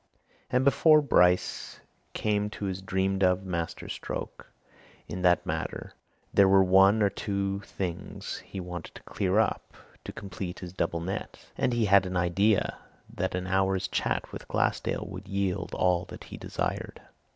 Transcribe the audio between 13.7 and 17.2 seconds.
chat with Glassdale would yield all that he desired.